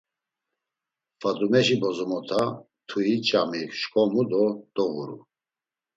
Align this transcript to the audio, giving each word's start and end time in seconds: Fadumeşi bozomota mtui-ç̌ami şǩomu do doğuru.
Fadumeşi 1.19 1.75
bozomota 1.81 2.41
mtui-ç̌ami 2.83 3.61
şǩomu 3.79 4.23
do 4.29 4.45
doğuru. 4.75 5.17